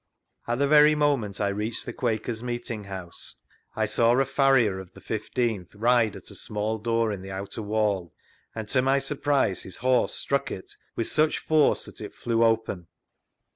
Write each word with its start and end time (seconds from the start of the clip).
At 0.47 0.57
the 0.57 0.67
very 0.67 0.95
moment 0.95 1.39
I 1.39 1.49
reached 1.49 1.85
the 1.85 1.93
Quakers' 1.93 2.41
meeting 2.41 2.85
house, 2.85 3.35
I 3.75 3.85
saw 3.85 4.13
a 4.17 4.25
farrier 4.25 4.79
of 4.79 4.91
the 4.93 4.99
1 4.99 5.19
5th 5.19 5.69
ride 5.75 6.15
at 6.15 6.31
a 6.31 6.35
small 6.35 6.79
door 6.79 7.11
in 7.11 7.21
the 7.21 7.29
outer 7.29 7.61
wall, 7.61 8.11
and 8.55 8.67
to 8.69 8.81
my 8.81 8.97
surprise 8.97 9.61
his 9.61 9.77
horse 9.77 10.15
struck 10.15 10.49
it 10.49 10.73
with 10.95 11.07
such 11.07 11.37
force 11.37 11.85
that 11.85 12.01
it 12.01 12.15
flew 12.15 12.43
open. 12.43 12.87